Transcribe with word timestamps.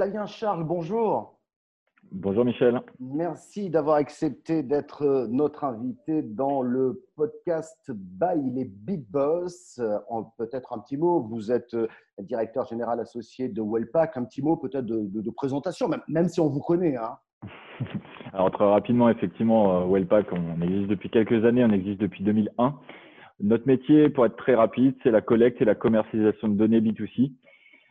Flavien 0.00 0.24
Charles, 0.24 0.64
bonjour. 0.64 1.38
Bonjour 2.10 2.46
Michel. 2.46 2.80
Merci 3.00 3.68
d'avoir 3.68 3.96
accepté 3.96 4.62
d'être 4.62 5.26
notre 5.28 5.62
invité 5.64 6.22
dans 6.22 6.62
le 6.62 7.04
podcast 7.16 7.92
By 7.92 8.50
les 8.54 8.64
Big 8.64 9.04
Boss. 9.10 9.78
Peut-être 10.38 10.72
un 10.72 10.78
petit 10.78 10.96
mot, 10.96 11.20
vous 11.20 11.52
êtes 11.52 11.76
directeur 12.18 12.64
général 12.64 12.98
associé 12.98 13.50
de 13.50 13.60
Wellpack. 13.60 14.16
Un 14.16 14.24
petit 14.24 14.40
mot 14.40 14.56
peut-être 14.56 14.86
de, 14.86 15.30
présentation, 15.32 15.90
même, 16.08 16.28
si 16.28 16.40
on 16.40 16.48
vous 16.48 16.60
connaît. 16.60 16.96
Hein. 16.96 17.18
Alors 18.32 18.50
très 18.52 18.64
rapidement, 18.64 19.10
effectivement, 19.10 19.86
Wellpack, 19.86 20.28
on 20.32 20.62
existe 20.62 20.88
depuis 20.88 21.10
quelques 21.10 21.44
années, 21.44 21.62
on 21.62 21.72
existe 21.72 22.00
depuis 22.00 22.24
2001. 22.24 22.74
Notre 23.40 23.66
métier, 23.66 24.08
pour 24.08 24.24
être 24.24 24.36
très 24.36 24.54
rapide, 24.54 24.94
c'est 25.02 25.10
la 25.10 25.20
collecte 25.20 25.60
et 25.60 25.66
la 25.66 25.74
commercialisation 25.74 26.48
de 26.48 26.54
données 26.54 26.80
B2C 26.80 27.32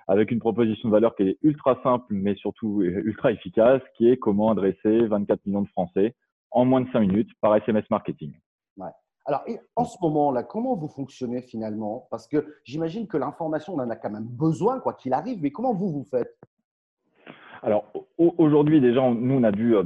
avec 0.10 0.32
une 0.32 0.40
proposition 0.40 0.90
de 0.90 0.94
valeur 0.94 1.16
qui 1.16 1.24
est 1.24 1.38
ultra 1.44 1.80
simple, 1.84 2.06
mais 2.10 2.36
surtout 2.36 2.82
ultra 2.82 3.32
efficace, 3.32 3.82
qui 3.96 4.10
est 4.10 4.18
comment 4.18 4.50
adresser 4.50 5.06
24 5.08 5.46
millions 5.46 5.62
de 5.62 5.70
Français 5.70 6.16
en 6.52 6.66
moins 6.66 6.82
de 6.82 6.90
5 6.92 7.00
minutes 7.02 7.30
par 7.42 7.56
SMS 7.56 7.86
marketing. 7.90 8.34
Ouais. 8.78 8.90
Alors, 9.26 9.46
en 9.76 9.86
ce 9.86 9.98
moment-là, 10.02 10.42
comment 10.42 10.76
vous 10.76 10.88
fonctionnez 10.88 11.44
finalement? 11.44 12.08
Parce 12.10 12.28
que 12.28 12.56
j'imagine 12.64 13.08
que 13.08 13.18
l'information, 13.18 13.76
on 13.76 13.80
en 13.80 13.90
a 13.92 13.96
quand 13.96 14.10
même 14.10 14.28
besoin, 14.28 14.80
quoi 14.80 14.94
qu'il 14.94 15.14
arrive, 15.14 15.40
mais 15.42 15.52
comment 15.52 15.76
vous 15.76 15.92
vous 15.92 16.04
faites? 16.04 16.36
Alors, 17.62 17.86
aujourd'hui, 18.18 18.82
déjà, 18.82 19.02
nous, 19.08 19.36
on 19.36 19.44
a 19.44 19.52
dû 19.52 19.76
euh, 19.76 19.84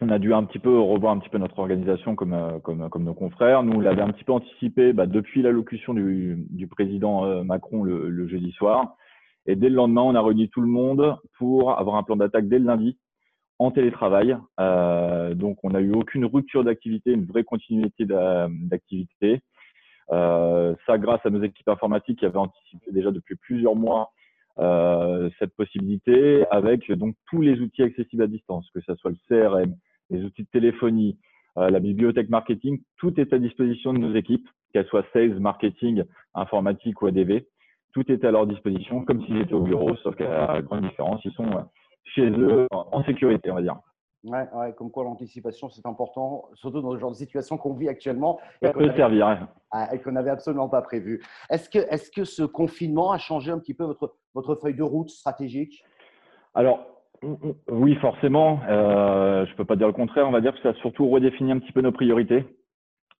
on 0.00 0.08
a 0.08 0.18
dû 0.18 0.34
un 0.34 0.44
petit 0.44 0.58
peu 0.58 0.78
revoir 0.78 1.12
un 1.12 1.18
petit 1.18 1.28
peu 1.28 1.38
notre 1.38 1.58
organisation 1.58 2.16
comme, 2.16 2.34
euh, 2.34 2.58
comme, 2.58 2.90
comme 2.90 3.04
nos 3.04 3.14
confrères. 3.14 3.62
Nous, 3.62 3.74
on 3.74 3.80
l'avait 3.80 4.02
un 4.02 4.10
petit 4.10 4.24
peu 4.24 4.32
anticipé 4.32 4.92
bah, 4.92 5.06
depuis 5.06 5.42
l'allocution 5.42 5.94
du, 5.94 6.46
du 6.50 6.66
président 6.66 7.24
euh, 7.24 7.44
Macron 7.44 7.82
le, 7.82 8.08
le, 8.08 8.26
jeudi 8.26 8.52
soir. 8.52 8.96
Et 9.46 9.56
dès 9.56 9.68
le 9.68 9.76
lendemain, 9.76 10.02
on 10.02 10.14
a 10.14 10.22
réuni 10.22 10.48
tout 10.48 10.60
le 10.60 10.68
monde 10.68 11.16
pour 11.38 11.78
avoir 11.78 11.96
un 11.96 12.02
plan 12.02 12.16
d'attaque 12.16 12.48
dès 12.48 12.58
le 12.58 12.64
lundi 12.64 12.98
en 13.58 13.70
télétravail. 13.70 14.36
Euh, 14.60 15.34
donc, 15.34 15.58
on 15.62 15.70
n'a 15.70 15.80
eu 15.80 15.92
aucune 15.92 16.24
rupture 16.24 16.64
d'activité, 16.64 17.12
une 17.12 17.24
vraie 17.24 17.44
continuité 17.44 18.04
d'activité. 18.04 19.40
Euh, 20.12 20.74
ça, 20.86 20.98
grâce 20.98 21.24
à 21.24 21.30
nos 21.30 21.42
équipes 21.42 21.68
informatiques 21.68 22.20
qui 22.20 22.26
avaient 22.26 22.36
anticipé 22.36 22.92
déjà 22.92 23.10
depuis 23.10 23.36
plusieurs 23.36 23.74
mois 23.74 24.10
euh, 24.58 25.28
cette 25.38 25.54
possibilité, 25.54 26.46
avec 26.50 26.90
donc 26.92 27.14
tous 27.28 27.42
les 27.42 27.60
outils 27.60 27.82
accessibles 27.82 28.22
à 28.22 28.26
distance, 28.26 28.68
que 28.72 28.80
ce 28.80 28.94
soit 28.94 29.10
le 29.10 29.16
CRM, 29.28 29.74
les 30.10 30.22
outils 30.22 30.44
de 30.44 30.48
téléphonie, 30.48 31.18
euh, 31.58 31.70
la 31.70 31.80
bibliothèque 31.80 32.30
marketing, 32.30 32.80
tout 32.96 33.18
est 33.20 33.32
à 33.32 33.38
disposition 33.38 33.92
de 33.92 33.98
nos 33.98 34.14
équipes, 34.14 34.48
qu'elles 34.72 34.86
soient 34.86 35.04
sales, 35.12 35.40
marketing, 35.40 36.04
informatique 36.34 37.02
ou 37.02 37.06
ADV 37.06 37.44
tout 37.96 38.12
est 38.12 38.22
à 38.26 38.30
leur 38.30 38.46
disposition, 38.46 39.06
comme 39.06 39.24
s'ils 39.24 39.38
étaient 39.38 39.54
au 39.54 39.62
bureau, 39.62 39.96
sauf 40.02 40.14
qu'à 40.16 40.28
la 40.28 40.60
grande 40.60 40.82
différence, 40.82 41.18
ils 41.24 41.32
sont 41.32 41.46
euh, 41.46 41.62
chez 42.04 42.28
eux 42.28 42.66
en 42.70 43.02
sécurité, 43.04 43.50
on 43.50 43.54
va 43.54 43.62
dire. 43.62 43.76
Ouais, 44.22 44.46
ouais, 44.54 44.74
comme 44.76 44.90
quoi 44.90 45.04
l'anticipation, 45.04 45.70
c'est 45.70 45.86
important, 45.86 46.44
surtout 46.56 46.82
dans 46.82 46.92
le 46.92 47.00
genre 47.00 47.12
de 47.12 47.16
situation 47.16 47.56
qu'on 47.56 47.72
vit 47.72 47.88
actuellement. 47.88 48.38
Ça 48.62 48.74
peut 48.74 48.92
servir. 48.96 49.48
Ah, 49.70 49.94
et 49.94 50.00
qu'on 50.00 50.12
n'avait 50.12 50.30
absolument 50.30 50.68
pas 50.68 50.82
prévu. 50.82 51.22
Est-ce 51.48 51.70
que, 51.70 51.78
est 51.78 52.14
que 52.14 52.24
ce 52.24 52.42
confinement 52.42 53.12
a 53.12 53.18
changé 53.18 53.50
un 53.50 53.58
petit 53.58 53.72
peu 53.72 53.84
votre, 53.84 54.14
votre 54.34 54.56
feuille 54.56 54.74
de 54.74 54.82
route 54.82 55.08
stratégique? 55.08 55.82
Alors, 56.54 56.80
oui, 57.68 57.94
forcément. 57.96 58.60
Euh, 58.68 59.46
je 59.46 59.52
ne 59.52 59.56
peux 59.56 59.64
pas 59.64 59.76
dire 59.76 59.86
le 59.86 59.94
contraire. 59.94 60.28
On 60.28 60.32
va 60.32 60.42
dire 60.42 60.54
que 60.54 60.60
ça 60.60 60.70
a 60.70 60.74
surtout 60.74 61.08
redéfini 61.08 61.50
un 61.50 61.58
petit 61.60 61.72
peu 61.72 61.80
nos 61.80 61.92
priorités. 61.92 62.44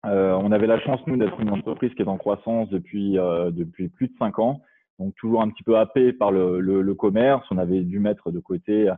Euh, 0.05 0.33
on 0.33 0.51
avait 0.51 0.67
la 0.67 0.79
chance, 0.79 0.99
nous, 1.07 1.17
d'être 1.17 1.39
une 1.39 1.49
entreprise 1.49 1.93
qui 1.95 2.01
est 2.01 2.07
en 2.07 2.17
croissance 2.17 2.69
depuis, 2.69 3.17
euh, 3.17 3.51
depuis 3.51 3.89
plus 3.89 4.07
de 4.07 4.13
cinq 4.19 4.39
ans, 4.39 4.61
donc 4.99 5.15
toujours 5.15 5.41
un 5.41 5.49
petit 5.49 5.63
peu 5.63 5.77
happé 5.77 6.13
par 6.13 6.31
le, 6.31 6.59
le, 6.59 6.95
commerce. 6.95 7.45
On 7.51 7.57
avait 7.57 7.81
dû 7.81 7.99
mettre 7.99 8.31
de 8.31 8.39
côté 8.39 8.91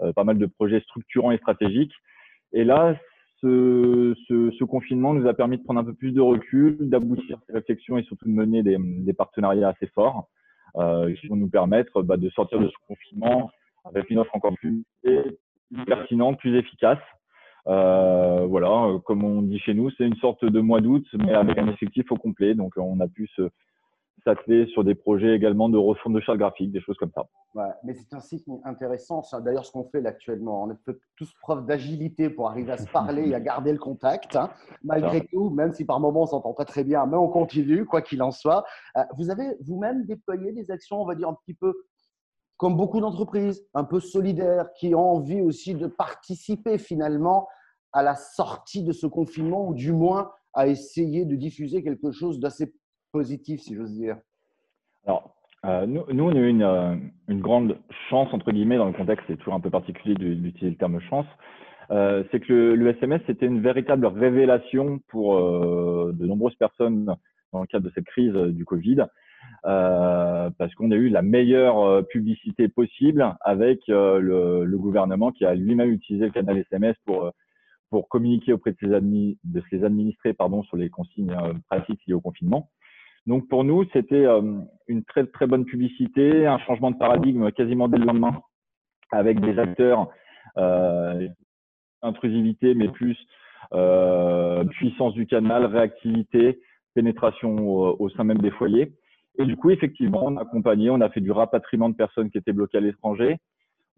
euh, 0.00 0.12
pas 0.12 0.24
mal 0.24 0.38
de 0.38 0.46
projets 0.46 0.80
structurants 0.80 1.30
et 1.30 1.38
stratégiques. 1.38 1.94
Et 2.52 2.64
là, 2.64 2.96
ce, 3.40 4.14
ce, 4.26 4.50
ce, 4.50 4.64
confinement 4.64 5.14
nous 5.14 5.26
a 5.26 5.34
permis 5.34 5.58
de 5.58 5.62
prendre 5.62 5.80
un 5.80 5.84
peu 5.84 5.94
plus 5.94 6.12
de 6.12 6.20
recul, 6.20 6.76
d'aboutir 6.80 7.38
ces 7.46 7.52
réflexions 7.52 7.98
et 7.98 8.02
surtout 8.02 8.26
de 8.26 8.32
mener 8.32 8.62
des, 8.62 8.76
des 8.78 9.12
partenariats 9.12 9.68
assez 9.68 9.86
forts 9.88 10.28
euh, 10.76 11.14
qui 11.14 11.28
vont 11.28 11.36
nous 11.36 11.50
permettre 11.50 12.02
bah, 12.02 12.16
de 12.16 12.28
sortir 12.30 12.58
de 12.58 12.68
ce 12.68 12.74
confinement 12.88 13.50
avec 13.84 14.10
une 14.10 14.18
offre 14.18 14.34
encore 14.34 14.54
plus 14.54 14.84
pertinente, 15.86 16.38
plus 16.38 16.56
efficace 16.56 16.98
euh, 17.68 18.46
voilà, 18.46 18.98
comme 19.04 19.24
on 19.24 19.42
dit 19.42 19.58
chez 19.58 19.74
nous, 19.74 19.90
c'est 19.90 20.06
une 20.06 20.16
sorte 20.16 20.44
de 20.44 20.60
mois 20.60 20.80
d'août, 20.80 21.04
mais 21.14 21.34
avec 21.34 21.58
un 21.58 21.68
effectif 21.68 22.10
au 22.12 22.16
complet. 22.16 22.54
Donc, 22.54 22.74
on 22.76 23.00
a 23.00 23.08
pu 23.08 23.28
se 23.34 23.48
s'atteler 24.26 24.66
sur 24.66 24.82
des 24.82 24.96
projets 24.96 25.34
également 25.34 25.68
de 25.68 25.78
refonte 25.78 26.12
de 26.12 26.20
charte 26.20 26.38
graphique, 26.38 26.72
des 26.72 26.80
choses 26.80 26.96
comme 26.96 27.12
ça. 27.14 27.26
Ouais, 27.54 27.70
mais 27.84 27.94
c'est 27.94 28.12
un 28.12 28.20
signe 28.20 28.60
intéressant. 28.64 29.22
D'ailleurs, 29.40 29.64
ce 29.64 29.70
qu'on 29.70 29.84
fait 29.84 30.00
là 30.00 30.10
actuellement, 30.10 30.64
on 30.64 30.76
fait 30.84 30.98
tous 31.16 31.32
preuve 31.40 31.64
d'agilité 31.64 32.28
pour 32.28 32.48
arriver 32.48 32.72
à 32.72 32.76
se 32.76 32.88
parler 32.88 33.28
et 33.28 33.34
à 33.34 33.40
garder 33.40 33.72
le 33.72 33.78
contact. 33.78 34.34
Hein. 34.34 34.50
Malgré 34.82 35.24
tout, 35.26 35.50
même 35.50 35.72
si 35.72 35.84
par 35.84 36.00
moments 36.00 36.22
on 36.22 36.26
s'entend 36.26 36.54
pas 36.54 36.64
très 36.64 36.82
bien, 36.82 37.06
mais 37.06 37.16
on 37.16 37.28
continue, 37.28 37.86
quoi 37.86 38.02
qu'il 38.02 38.22
en 38.22 38.32
soit. 38.32 38.64
Euh, 38.96 39.02
vous 39.16 39.30
avez 39.30 39.56
vous-même 39.60 40.04
déployé 40.04 40.52
des 40.52 40.70
actions, 40.70 41.00
on 41.00 41.06
va 41.06 41.14
dire 41.14 41.28
un 41.28 41.34
petit 41.44 41.54
peu 41.54 41.72
comme 42.56 42.76
beaucoup 42.76 43.00
d'entreprises, 43.00 43.64
un 43.74 43.84
peu 43.84 44.00
solidaires, 44.00 44.72
qui 44.78 44.94
ont 44.94 45.10
envie 45.10 45.40
aussi 45.40 45.74
de 45.74 45.86
participer 45.86 46.78
finalement 46.78 47.46
à 47.92 48.02
la 48.02 48.16
sortie 48.16 48.82
de 48.82 48.92
ce 48.92 49.06
confinement, 49.06 49.68
ou 49.68 49.74
du 49.74 49.92
moins 49.92 50.32
à 50.52 50.66
essayer 50.66 51.26
de 51.26 51.36
diffuser 51.36 51.82
quelque 51.82 52.10
chose 52.10 52.40
d'assez 52.40 52.74
positif, 53.16 53.60
si 53.62 53.74
j'ose 53.74 53.94
dire 53.94 54.18
Alors, 55.06 55.34
euh, 55.64 55.86
nous, 55.86 56.04
nous, 56.12 56.24
on 56.24 56.36
a 56.36 56.38
eu 56.38 56.50
une, 56.50 56.62
euh, 56.62 56.96
une, 57.28 57.40
grande 57.40 57.78
chance, 58.10 58.28
entre 58.34 58.52
guillemets, 58.52 58.76
dans 58.76 58.84
le 58.84 58.92
contexte, 58.92 59.24
c'est 59.26 59.38
toujours 59.38 59.54
un 59.54 59.60
peu 59.60 59.70
particulier 59.70 60.14
d'utiliser 60.14 60.68
le 60.68 60.76
terme 60.76 61.00
chance, 61.00 61.24
euh, 61.90 62.24
c'est 62.30 62.40
que 62.40 62.52
le, 62.52 62.88
SMS, 62.88 63.22
c'était 63.26 63.46
une 63.46 63.62
véritable 63.62 64.04
révélation 64.04 65.00
pour 65.08 65.40
de 65.40 66.26
nombreuses 66.26 66.56
personnes 66.56 67.16
dans 67.54 67.62
le 67.62 67.66
cadre 67.66 67.86
de 67.86 67.92
cette 67.94 68.04
crise 68.04 68.34
du 68.34 68.66
Covid. 68.66 69.06
Parce 69.62 70.74
qu'on 70.74 70.90
a 70.90 70.96
eu 70.96 71.08
la 71.08 71.22
meilleure 71.22 72.06
publicité 72.08 72.68
possible 72.68 73.34
avec 73.40 73.80
le, 73.88 74.76
gouvernement 74.76 75.32
qui 75.32 75.46
a 75.46 75.54
lui-même 75.54 75.90
utilisé 75.90 76.26
le 76.26 76.32
canal 76.32 76.58
SMS 76.58 76.96
pour 77.06 77.32
pour 77.88 78.08
communiquer 78.08 78.52
auprès 78.52 78.72
de 78.72 78.76
ses, 78.80 78.88
de 78.88 79.62
ses 79.70 79.84
administrés 79.84 80.34
pardon 80.34 80.64
sur 80.64 80.76
les 80.76 80.90
consignes 80.90 81.34
pratiques 81.70 82.02
liées 82.06 82.14
au 82.14 82.20
confinement. 82.20 82.68
Donc 83.26 83.48
pour 83.48 83.64
nous, 83.64 83.84
c'était 83.92 84.24
une 84.88 85.04
très 85.04 85.26
très 85.26 85.46
bonne 85.46 85.64
publicité, 85.64 86.46
un 86.46 86.58
changement 86.58 86.90
de 86.92 86.98
paradigme 86.98 87.50
quasiment 87.50 87.88
dès 87.88 87.98
le 87.98 88.04
lendemain, 88.04 88.40
avec 89.10 89.40
des 89.40 89.58
acteurs 89.58 90.08
euh, 90.58 91.28
intrusivité, 92.02 92.74
mais 92.74 92.88
plus 92.88 93.18
euh, 93.72 94.64
puissance 94.64 95.14
du 95.14 95.26
canal, 95.26 95.64
réactivité, 95.66 96.60
pénétration 96.94 97.58
au, 97.58 97.96
au 97.98 98.08
sein 98.10 98.24
même 98.24 98.38
des 98.38 98.52
foyers. 98.52 98.92
Et 99.38 99.44
du 99.44 99.56
coup, 99.56 99.70
effectivement, 99.70 100.22
on 100.24 100.36
a 100.36 100.42
accompagné, 100.42 100.88
on 100.90 101.00
a 101.00 101.10
fait 101.10 101.20
du 101.20 101.32
rapatriement 101.32 101.88
de 101.88 101.96
personnes 101.96 102.30
qui 102.30 102.38
étaient 102.38 102.52
bloquées 102.52 102.78
à 102.78 102.80
l'étranger. 102.80 103.38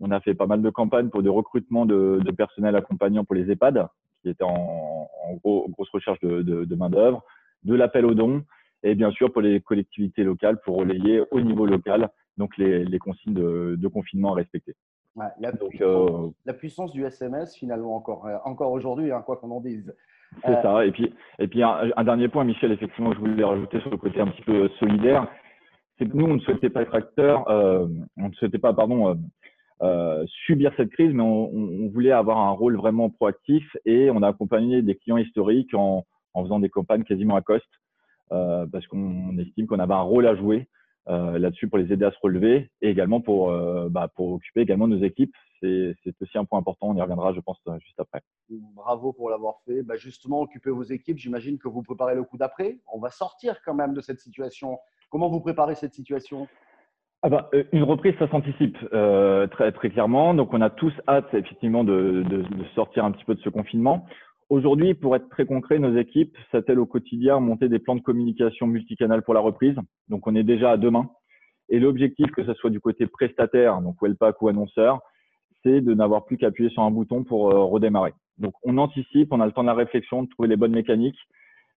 On 0.00 0.10
a 0.10 0.20
fait 0.20 0.34
pas 0.34 0.46
mal 0.46 0.62
de 0.62 0.70
campagnes 0.70 1.10
pour 1.10 1.22
des 1.22 1.28
recrutements 1.28 1.86
de, 1.86 2.20
de 2.24 2.30
personnel 2.30 2.74
accompagnant 2.76 3.24
pour 3.24 3.34
les 3.34 3.50
EHPAD, 3.50 3.88
qui 4.22 4.30
étaient 4.30 4.44
en, 4.44 5.08
en 5.24 5.34
gros, 5.34 5.68
grosse 5.68 5.90
recherche 5.90 6.18
de, 6.20 6.42
de, 6.42 6.64
de 6.64 6.74
main-d'œuvre, 6.74 7.22
de 7.64 7.74
l'appel 7.74 8.06
aux 8.06 8.14
dons, 8.14 8.42
et 8.82 8.94
bien 8.94 9.10
sûr 9.10 9.32
pour 9.32 9.42
les 9.42 9.60
collectivités 9.60 10.24
locales 10.24 10.60
pour 10.64 10.76
relayer 10.76 11.22
au 11.30 11.40
niveau 11.40 11.66
local 11.66 12.10
donc 12.38 12.56
les, 12.56 12.84
les 12.84 12.98
consignes 12.98 13.34
de, 13.34 13.74
de, 13.76 13.88
confinement 13.88 14.32
à 14.32 14.36
respecter. 14.36 14.74
Ouais, 15.16 15.26
la, 15.40 15.50
donc, 15.50 15.70
puissance, 15.70 16.10
euh, 16.10 16.28
la, 16.46 16.54
puissance, 16.54 16.92
du 16.92 17.04
SMS, 17.04 17.54
finalement, 17.56 17.96
encore, 17.96 18.26
euh, 18.26 18.36
encore 18.44 18.70
aujourd'hui, 18.70 19.10
hein, 19.10 19.22
quoi 19.26 19.36
qu'on 19.36 19.50
en 19.50 19.60
dise. 19.60 19.92
C'est 20.44 20.50
euh, 20.50 20.62
ça. 20.62 20.86
Et 20.86 20.92
puis, 20.92 21.12
et 21.40 21.48
puis 21.48 21.62
un, 21.62 21.90
un, 21.96 22.04
dernier 22.04 22.28
point, 22.28 22.44
Michel, 22.44 22.70
effectivement, 22.70 23.12
je 23.12 23.18
voulais 23.18 23.44
rajouter 23.44 23.80
sur 23.80 23.90
le 23.90 23.96
côté 23.96 24.20
un 24.20 24.28
petit 24.28 24.42
peu 24.42 24.68
solidaire, 24.78 25.26
c'est 25.98 26.08
que 26.08 26.16
nous, 26.16 26.26
on 26.26 26.34
ne 26.34 26.40
souhaitait 26.40 26.70
pas 26.70 26.82
être 26.82 26.94
acteur, 26.94 27.50
euh, 27.50 27.88
on 28.16 28.28
ne 28.28 28.34
souhaitait 28.34 28.58
pas, 28.58 28.72
pardon, 28.72 29.18
euh, 29.82 30.24
subir 30.46 30.72
cette 30.76 30.90
crise, 30.90 31.12
mais 31.12 31.22
on, 31.22 31.52
on, 31.52 31.88
voulait 31.88 32.12
avoir 32.12 32.38
un 32.38 32.50
rôle 32.50 32.76
vraiment 32.76 33.10
proactif 33.10 33.76
et 33.84 34.10
on 34.10 34.22
a 34.22 34.28
accompagné 34.28 34.82
des 34.82 34.94
clients 34.94 35.16
historiques 35.16 35.74
en, 35.74 36.04
en 36.34 36.44
faisant 36.44 36.60
des 36.60 36.68
campagnes 36.68 37.02
quasiment 37.02 37.34
à 37.34 37.42
coste, 37.42 37.68
parce 38.30 38.86
qu'on 38.86 39.36
estime 39.38 39.66
qu'on 39.66 39.78
avait 39.78 39.94
un 39.94 40.02
rôle 40.02 40.26
à 40.26 40.34
jouer 40.34 40.68
euh, 41.08 41.38
là-dessus 41.38 41.68
pour 41.68 41.78
les 41.78 41.90
aider 41.90 42.04
à 42.04 42.10
se 42.10 42.18
relever 42.20 42.70
et 42.82 42.90
également 42.90 43.22
pour, 43.22 43.50
euh, 43.50 43.88
bah, 43.88 44.08
pour 44.14 44.32
occuper 44.32 44.60
également 44.60 44.86
nos 44.86 45.02
équipes. 45.02 45.34
C'est 45.60 45.96
aussi 46.20 46.36
un 46.36 46.44
point 46.44 46.58
important. 46.58 46.88
On 46.90 46.96
y 46.96 47.00
reviendra, 47.00 47.32
je 47.32 47.40
pense, 47.40 47.58
juste 47.80 47.98
après. 47.98 48.20
Bravo 48.74 49.14
pour 49.14 49.30
l'avoir 49.30 49.56
fait. 49.64 49.82
Bah, 49.82 49.96
justement, 49.96 50.42
occuper 50.42 50.70
vos 50.70 50.82
équipes, 50.82 51.16
j'imagine 51.16 51.58
que 51.58 51.66
vous 51.66 51.82
préparez 51.82 52.14
le 52.14 52.24
coup 52.24 52.36
d'après. 52.36 52.78
On 52.92 53.00
va 53.00 53.08
sortir 53.10 53.56
quand 53.64 53.74
même 53.74 53.94
de 53.94 54.02
cette 54.02 54.20
situation. 54.20 54.78
Comment 55.08 55.28
vous 55.30 55.40
préparez 55.40 55.74
cette 55.74 55.94
situation? 55.94 56.46
Ah 57.22 57.30
bah, 57.30 57.50
une 57.72 57.82
reprise, 57.82 58.14
ça 58.18 58.28
s'anticipe 58.30 58.76
euh, 58.92 59.46
très, 59.48 59.72
très 59.72 59.90
clairement. 59.90 60.34
Donc, 60.34 60.52
on 60.52 60.60
a 60.60 60.70
tous 60.70 60.92
hâte, 61.08 61.32
effectivement, 61.32 61.82
de, 61.82 62.22
de, 62.28 62.42
de, 62.42 62.64
sortir 62.74 63.04
un 63.04 63.10
petit 63.12 63.24
peu 63.24 63.34
de 63.34 63.40
ce 63.40 63.48
confinement. 63.48 64.06
Aujourd'hui, 64.50 64.94
pour 64.94 65.14
être 65.14 65.28
très 65.28 65.44
concret, 65.44 65.78
nos 65.78 65.96
équipes 65.98 66.34
s'attellent 66.50 66.78
au 66.78 66.86
quotidien 66.86 67.36
à 67.36 67.40
monter 67.40 67.68
des 67.68 67.78
plans 67.78 67.96
de 67.96 68.00
communication 68.00 68.66
multicanal 68.66 69.22
pour 69.22 69.34
la 69.34 69.40
reprise. 69.40 69.76
Donc, 70.08 70.26
on 70.26 70.34
est 70.34 70.42
déjà 70.42 70.70
à 70.70 70.76
deux 70.78 70.90
mains. 70.90 71.10
Et 71.68 71.78
l'objectif, 71.78 72.30
que 72.30 72.44
ce 72.44 72.54
soit 72.54 72.70
du 72.70 72.80
côté 72.80 73.06
prestataire, 73.06 73.82
donc 73.82 73.96
Wellpack 74.00 74.40
ou 74.40 74.48
annonceur, 74.48 75.00
c'est 75.62 75.82
de 75.82 75.92
n'avoir 75.92 76.24
plus 76.24 76.38
qu'à 76.38 76.46
appuyer 76.46 76.70
sur 76.70 76.82
un 76.82 76.90
bouton 76.90 77.24
pour 77.24 77.52
euh, 77.52 77.64
redémarrer. 77.64 78.14
Donc 78.38 78.54
on 78.62 78.78
anticipe, 78.78 79.32
on 79.32 79.40
a 79.40 79.46
le 79.46 79.52
temps 79.52 79.62
de 79.62 79.68
la 79.68 79.74
réflexion, 79.74 80.22
de 80.22 80.28
trouver 80.30 80.48
les 80.48 80.56
bonnes 80.56 80.72
mécaniques. 80.72 81.18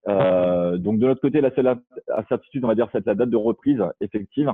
Euh, 0.08 0.78
donc 0.78 1.00
de 1.00 1.08
notre 1.08 1.20
côté, 1.20 1.42
la 1.42 1.54
seule 1.56 1.76
incertitude, 2.16 2.64
on 2.64 2.68
va 2.70 2.76
dire, 2.76 2.88
c'est 2.94 3.06
la 3.06 3.16
date 3.16 3.30
de 3.30 3.38
reprise 3.38 3.84
effective. 4.00 4.52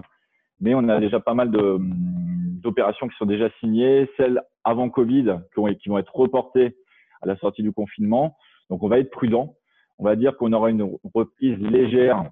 Mais 0.59 0.73
on 0.73 0.89
a 0.89 0.99
déjà 0.99 1.19
pas 1.19 1.35
mal 1.35 1.51
d'opérations 1.51 3.07
qui 3.07 3.15
sont 3.17 3.27
déjà 3.27 3.49
signées, 3.59 4.09
celles 4.17 4.41
avant 4.63 4.89
Covid 4.89 5.35
qui 5.53 5.89
vont 5.89 5.99
être 5.99 6.15
reportées 6.15 6.75
à 7.21 7.27
la 7.27 7.37
sortie 7.37 7.63
du 7.63 7.71
confinement. 7.71 8.35
Donc 8.69 8.83
on 8.83 8.87
va 8.87 8.99
être 8.99 9.11
prudent. 9.11 9.55
On 9.99 10.03
va 10.05 10.15
dire 10.15 10.37
qu'on 10.37 10.53
aura 10.53 10.69
une 10.69 10.97
reprise 11.13 11.57
légère 11.57 12.23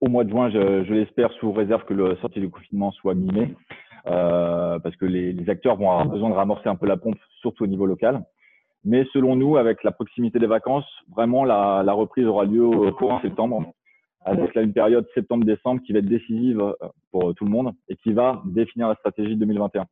au 0.00 0.08
mois 0.08 0.24
de 0.24 0.30
juin, 0.30 0.50
je, 0.50 0.92
l'espère, 0.92 1.32
sous 1.34 1.52
réserve 1.52 1.84
que 1.84 1.94
la 1.94 2.16
sortie 2.20 2.40
du 2.40 2.50
confinement 2.50 2.92
soit 2.92 3.14
mi 3.14 3.54
euh, 4.08 4.78
parce 4.78 4.94
que 4.96 5.06
les, 5.06 5.32
les, 5.32 5.50
acteurs 5.50 5.76
vont 5.76 5.90
avoir 5.90 6.06
besoin 6.06 6.30
de 6.30 6.34
ramorcer 6.34 6.68
un 6.68 6.76
peu 6.76 6.86
la 6.86 6.96
pompe, 6.96 7.18
surtout 7.40 7.64
au 7.64 7.66
niveau 7.66 7.86
local. 7.86 8.22
Mais 8.84 9.04
selon 9.12 9.34
nous, 9.34 9.56
avec 9.56 9.82
la 9.82 9.90
proximité 9.90 10.38
des 10.38 10.46
vacances, 10.46 10.86
vraiment 11.16 11.44
la, 11.44 11.82
la 11.84 11.92
reprise 11.92 12.26
aura 12.26 12.44
lieu 12.44 12.64
au 12.64 12.92
courant 12.92 13.20
septembre, 13.20 13.72
avec 14.24 14.54
là 14.54 14.62
une 14.62 14.72
période 14.72 15.06
septembre-décembre 15.14 15.80
qui 15.82 15.92
va 15.92 15.98
être 15.98 16.06
décisive 16.06 16.62
pour 17.10 17.34
tout 17.34 17.44
le 17.44 17.50
monde 17.50 17.72
et 17.88 17.96
qui 17.96 18.12
va 18.12 18.42
définir 18.44 18.88
la 18.88 18.94
stratégie 18.94 19.34
2021. 19.34 19.86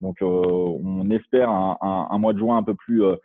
Donc, 0.00 0.22
euh, 0.22 0.26
on 0.26 1.10
espère 1.10 1.50
un, 1.50 1.76
un, 1.80 2.08
un, 2.10 2.18
mois 2.18 2.32
de 2.32 2.38
juin 2.38 2.56
un 2.56 2.62
peu 2.62 2.74
plus 2.74 3.04
euh, 3.04 3.16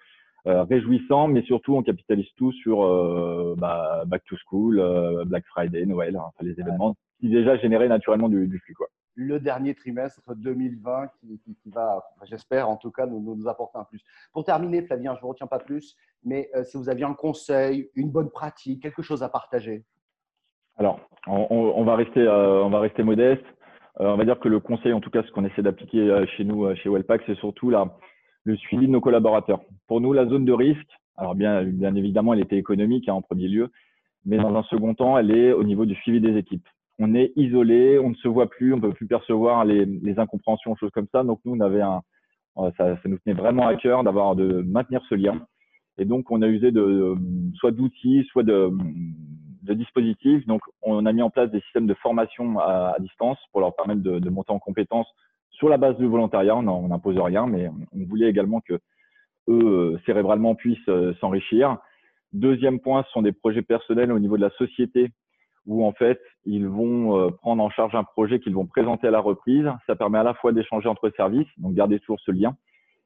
euh, 0.47 0.63
réjouissant, 0.63 1.27
mais 1.27 1.41
surtout 1.43 1.75
on 1.75 1.83
capitalise 1.83 2.27
tout 2.35 2.51
sur 2.51 3.55
bah, 3.57 4.03
Back 4.05 4.23
to 4.25 4.35
School, 4.47 4.81
Black 5.25 5.45
Friday, 5.47 5.85
Noël, 5.85 6.15
hein, 6.15 6.23
enfin, 6.27 6.45
les 6.45 6.59
événements 6.59 6.95
qui 7.19 7.29
déjà 7.29 7.57
généraient 7.57 7.87
naturellement 7.87 8.29
du, 8.29 8.47
du 8.47 8.59
flux. 8.59 8.73
Quoi. 8.73 8.87
Le 9.15 9.39
dernier 9.39 9.73
trimestre 9.73 10.21
2020 10.35 11.07
qui, 11.19 11.39
qui, 11.39 11.55
qui 11.55 11.69
va, 11.69 12.03
j'espère 12.23 12.69
en 12.69 12.75
tout 12.75 12.91
cas, 12.91 13.05
nous, 13.05 13.21
nous, 13.21 13.47
apporter 13.47 13.79
un 13.79 13.85
plus. 13.85 14.03
Pour 14.33 14.43
terminer, 14.43 14.81
Flavien, 14.81 15.13
je 15.13 15.19
ne 15.19 15.21
vous 15.21 15.29
retiens 15.29 15.47
pas 15.47 15.59
plus, 15.59 15.95
mais 16.23 16.51
si 16.65 16.75
vous 16.75 16.89
aviez 16.89 17.05
un 17.05 17.13
conseil, 17.13 17.89
une 17.95 18.11
bonne 18.11 18.29
pratique, 18.29 18.81
quelque 18.83 19.01
chose 19.01 19.23
à 19.23 19.29
partager. 19.29 19.85
Alors, 20.77 20.99
on, 21.25 21.47
on 21.49 21.83
va, 21.85 21.95
rester, 21.95 22.27
on 22.27 22.69
va 22.69 22.81
rester 22.81 23.01
modeste. 23.01 23.45
On 23.97 24.17
va 24.17 24.25
dire 24.25 24.39
que 24.39 24.49
le 24.49 24.59
conseil, 24.59 24.93
en 24.93 24.99
tout 24.99 25.09
cas, 25.09 25.23
ce 25.23 25.31
qu'on 25.31 25.45
essaie 25.45 25.61
d'appliquer 25.61 26.25
chez 26.35 26.43
nous, 26.43 26.73
chez 26.75 26.89
Wellpack, 26.89 27.21
c'est 27.25 27.37
surtout 27.37 27.71
le 28.43 28.57
suivi 28.57 28.87
de 28.87 28.91
nos 28.91 29.01
collaborateurs. 29.01 29.61
Pour 29.87 30.01
nous, 30.01 30.13
la 30.13 30.25
zone 30.25 30.45
de 30.45 30.51
risque, 30.51 30.89
alors 31.17 31.35
bien, 31.35 31.61
évidemment, 31.95 32.33
elle 32.33 32.41
était 32.41 32.57
économique 32.57 33.07
hein, 33.07 33.13
en 33.13 33.21
premier 33.21 33.47
lieu, 33.47 33.69
mais 34.25 34.37
dans 34.37 34.55
un 34.55 34.63
second 34.63 34.93
temps, 34.93 35.17
elle 35.17 35.31
est 35.31 35.53
au 35.53 35.63
niveau 35.63 35.85
du 35.85 35.95
suivi 35.95 36.19
des 36.19 36.37
équipes. 36.37 36.67
On 36.99 37.13
est 37.13 37.31
isolé, 37.35 37.99
on 37.99 38.09
ne 38.09 38.15
se 38.15 38.27
voit 38.27 38.49
plus, 38.49 38.73
on 38.73 38.77
ne 38.77 38.81
peut 38.81 38.93
plus 38.93 39.07
percevoir 39.07 39.65
les, 39.65 40.19
incompréhensions, 40.19 40.75
choses 40.75 40.91
comme 40.91 41.07
ça. 41.11 41.23
Donc 41.23 41.39
nous, 41.45 41.53
on 41.53 41.59
avait 41.59 41.81
un, 41.81 42.01
euh, 42.57 42.71
ça, 42.77 42.95
ça 42.95 43.09
nous 43.09 43.17
tenait 43.19 43.35
vraiment 43.35 43.67
à 43.67 43.75
cœur 43.75 44.03
d'avoir 44.03 44.35
de 44.35 44.61
maintenir 44.61 45.01
ce 45.09 45.15
lien. 45.15 45.45
Et 45.97 46.05
donc, 46.05 46.31
on 46.31 46.41
a 46.41 46.47
usé 46.47 46.71
de 46.71 47.15
soit 47.55 47.71
d'outils, 47.71 48.25
soit 48.31 48.43
de, 48.43 48.71
de, 49.65 49.73
dispositifs. 49.73 50.45
Donc, 50.47 50.61
on 50.81 51.05
a 51.05 51.13
mis 51.13 51.21
en 51.21 51.29
place 51.29 51.51
des 51.51 51.61
systèmes 51.61 51.87
de 51.87 51.93
formation 51.95 52.59
à, 52.59 52.95
distance 52.99 53.37
pour 53.51 53.61
leur 53.61 53.75
permettre 53.75 54.01
de, 54.01 54.19
de 54.19 54.29
monter 54.29 54.51
en 54.51 54.59
compétences 54.59 55.07
sur 55.57 55.69
la 55.69 55.77
base 55.77 55.97
du 55.97 56.05
volontariat, 56.05 56.55
on 56.55 56.87
n'impose 56.87 57.17
rien, 57.17 57.47
mais 57.47 57.69
on 57.69 58.05
voulait 58.05 58.29
également 58.29 58.61
que 58.61 58.73
eux, 59.47 59.93
euh, 59.93 59.99
cérébralement, 60.05 60.55
puissent 60.55 60.89
euh, 60.89 61.13
s'enrichir. 61.21 61.77
Deuxième 62.33 62.79
point, 62.79 63.03
ce 63.03 63.11
sont 63.11 63.21
des 63.21 63.31
projets 63.31 63.61
personnels 63.61 64.11
au 64.11 64.19
niveau 64.19 64.37
de 64.37 64.41
la 64.41 64.49
société 64.51 65.11
où 65.65 65.83
en 65.83 65.93
fait 65.93 66.21
ils 66.45 66.67
vont 66.67 67.17
euh, 67.17 67.31
prendre 67.31 67.63
en 67.63 67.71
charge 67.71 67.95
un 67.95 68.03
projet 68.03 68.39
qu'ils 68.39 68.53
vont 68.53 68.67
présenter 68.67 69.07
à 69.07 69.11
la 69.11 69.19
reprise. 69.19 69.65
Ça 69.87 69.95
permet 69.95 70.19
à 70.19 70.23
la 70.23 70.33
fois 70.33 70.51
d'échanger 70.51 70.89
entre 70.89 71.09
services, 71.11 71.47
donc 71.57 71.73
garder 71.73 71.99
toujours 71.99 72.19
ce 72.19 72.31
lien, 72.31 72.55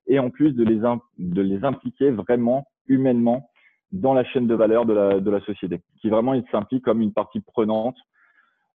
et 0.08 0.20
en 0.20 0.30
plus 0.30 0.54
de 0.54 0.64
les, 0.64 0.82
de 1.20 1.42
les 1.42 1.64
impliquer 1.64 2.10
vraiment 2.10 2.68
humainement 2.88 3.50
dans 3.92 4.14
la 4.14 4.24
chaîne 4.24 4.48
de 4.48 4.56
valeur 4.56 4.86
de 4.86 4.94
la, 4.94 5.20
de 5.20 5.32
la 5.32 5.42
société, 5.42 5.82
qui 6.00 6.10
vraiment 6.10 6.34
ils 6.34 6.46
s'impliquent 6.52 6.86
comme 6.86 7.02
une 7.02 7.14
partie 7.14 7.42
prenante 7.42 7.98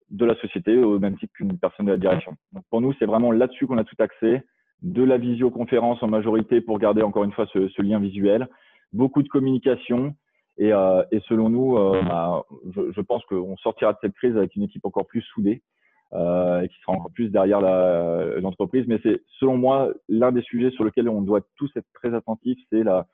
de 0.10 0.26
la 0.26 0.36
société 0.36 0.78
au 0.78 1.00
même 1.00 1.18
titre 1.18 1.34
qu'une 1.34 1.58
personne 1.58 1.86
de 1.86 1.92
la 1.92 1.98
direction. 1.98 2.36
Donc 2.54 2.64
pour 2.70 2.82
nous, 2.82 2.94
c'est 3.00 3.06
vraiment 3.06 3.32
là-dessus 3.32 3.68
qu'on 3.68 3.78
a 3.78 3.84
tout 3.84 3.96
accès, 4.00 4.44
de 4.82 5.04
la 5.04 5.18
visioconférence 5.18 6.02
en 6.02 6.08
majorité 6.08 6.60
pour 6.60 6.80
garder 6.80 7.02
encore 7.02 7.24
une 7.24 7.32
fois 7.32 7.46
ce, 7.54 7.82
lien 7.82 8.00
visuel, 8.00 8.48
beaucoup 8.94 9.22
de 9.22 9.28
communication 9.28 10.16
et, 10.58 10.74
euh, 10.74 11.04
et 11.12 11.22
selon 11.28 11.50
nous, 11.50 11.78
euh, 11.78 12.02
bah, 12.04 12.44
je, 12.76 12.92
je, 12.92 13.02
pense 13.02 13.24
qu'on 13.26 13.56
sortira 13.58 13.94
de 13.94 13.98
cette 14.02 14.14
crise 14.14 14.36
avec 14.36 14.56
une 14.56 14.64
équipe 14.64 14.86
encore 14.86 15.06
plus 15.06 15.22
soudée 15.22 15.62
euh, 16.14 16.62
et 16.62 16.68
qui 16.68 16.80
sera 16.82 16.94
encore 16.94 17.12
plus 17.12 17.30
derrière 17.30 17.62
l'entreprise. 18.42 18.86
Mais 18.88 19.00
c'est 19.04 19.22
selon 19.40 19.58
moi 19.58 19.94
l'un 20.10 20.32
des 20.32 20.42
sujets 20.42 20.72
sur 20.72 20.84
lesquels 20.84 21.10
on 21.10 21.22
doit 21.22 21.42
tous 21.56 21.72
être 21.76 21.88
très 21.94 22.14
attentifs, 22.14 22.60
c'est 22.72 22.84
la, 22.84 23.08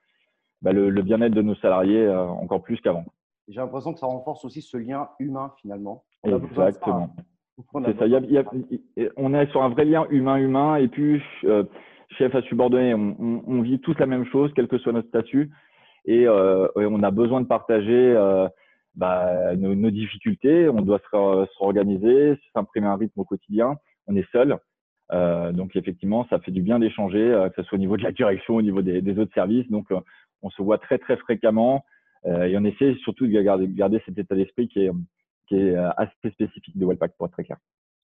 bah, 0.61 0.73
le, 0.73 0.89
le 0.89 1.01
bien-être 1.01 1.33
de 1.33 1.41
nos 1.41 1.55
salariés 1.55 2.05
euh, 2.05 2.25
encore 2.25 2.61
plus 2.63 2.79
qu'avant. 2.81 3.05
J'ai 3.47 3.61
l'impression 3.61 3.93
que 3.93 3.99
ça 3.99 4.07
renforce 4.07 4.43
aussi 4.43 4.61
ce 4.61 4.77
lien 4.77 5.09
humain 5.19 5.53
finalement. 5.61 6.03
On 6.23 6.37
Exactement. 6.37 7.15
C'est 7.85 7.97
ça. 7.97 8.05
Il 8.05 8.11
y 8.11 8.15
a, 8.15 8.19
il 8.19 8.31
y 8.31 8.37
a, 8.37 9.09
on 9.17 9.33
est 9.33 9.49
sur 9.51 9.63
un 9.63 9.69
vrai 9.69 9.85
lien 9.85 10.05
humain-humain 10.09 10.75
et 10.75 10.87
puis 10.87 11.21
euh, 11.45 11.63
chef 12.17 12.35
à 12.35 12.41
subordonné, 12.43 12.93
on, 12.93 13.15
on, 13.19 13.43
on, 13.47 13.61
vit 13.61 13.79
tous 13.79 13.97
la 13.97 14.05
même 14.05 14.25
chose, 14.25 14.51
quel 14.55 14.67
que 14.67 14.77
soit 14.77 14.93
notre 14.93 15.07
statut, 15.07 15.51
et, 16.05 16.27
euh, 16.27 16.67
et 16.79 16.85
on 16.85 17.01
a 17.01 17.09
besoin 17.09 17.41
de 17.41 17.47
partager 17.47 18.13
euh, 18.15 18.47
bah, 18.95 19.55
nos, 19.55 19.73
nos, 19.73 19.89
difficultés. 19.89 20.69
On 20.69 20.81
doit 20.81 20.99
se, 20.99 21.09
se 21.09 21.63
organiser, 21.63 22.37
s'imprimer 22.53 22.87
un 22.87 22.95
rythme 22.95 23.19
au 23.19 23.25
quotidien. 23.25 23.75
On 24.05 24.15
est 24.15 24.29
seul. 24.31 24.57
Donc 25.09 25.75
effectivement, 25.75 26.27
ça 26.29 26.39
fait 26.39 26.51
du 26.51 26.61
bien 26.61 26.79
d'échanger, 26.79 27.49
que 27.55 27.61
ce 27.61 27.67
soit 27.67 27.77
au 27.77 27.79
niveau 27.79 27.97
de 27.97 28.03
la 28.03 28.11
direction, 28.11 28.55
au 28.55 28.61
niveau 28.61 28.81
des, 28.81 29.01
des 29.01 29.17
autres 29.19 29.33
services. 29.33 29.69
Donc 29.71 29.87
on 30.41 30.49
se 30.49 30.61
voit 30.61 30.77
très 30.77 30.97
très 30.97 31.17
fréquemment. 31.17 31.83
Euh, 32.25 32.43
et 32.43 32.57
on 32.57 32.63
essaie 32.63 32.95
surtout 33.03 33.27
de 33.27 33.41
garder, 33.41 33.67
garder 33.67 34.01
cet 34.05 34.17
état 34.17 34.35
d'esprit 34.35 34.67
qui 34.67 34.79
est, 34.79 34.91
qui 35.47 35.55
est 35.55 35.75
euh, 35.75 35.89
assez 35.97 36.31
spécifique 36.31 36.77
de 36.77 36.85
Wellpack 36.85 37.13
pour 37.17 37.27
être 37.27 37.33
très 37.33 37.43
clair. 37.43 37.57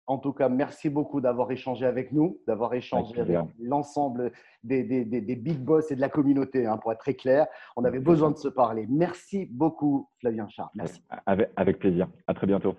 En 0.06 0.18
tout 0.18 0.34
cas, 0.34 0.50
merci 0.50 0.90
beaucoup 0.90 1.22
d'avoir 1.22 1.50
échangé 1.52 1.86
avec 1.86 2.12
nous, 2.12 2.38
d'avoir 2.46 2.74
échangé 2.74 3.22
avec, 3.22 3.38
l'ensemble 3.58 4.34
des, 4.62 4.84
des, 4.84 5.06
des, 5.06 5.22
des, 5.22 5.36
big 5.38 5.60
boss 5.60 5.92
et 5.92 5.96
de 5.96 6.02
la 6.02 6.10
communauté, 6.10 6.66
hein, 6.66 6.78
pour 6.78 6.92
être 6.92 7.00
très 7.00 7.14
clair. 7.14 7.48
On 7.78 7.86
avait 7.86 8.02
besoin 8.02 8.30
de 8.30 8.38
se 8.38 8.50
parler. 8.50 8.86
Merci 8.90 9.46
beaucoup, 9.50 10.10
Flavien 10.20 10.48
Char. 10.50 10.70
Merci. 10.76 11.02
Avec, 11.26 11.50
avec 11.56 11.80
plaisir. 11.80 12.08
À 12.28 12.34
très 12.34 12.48
bientôt. 12.48 12.76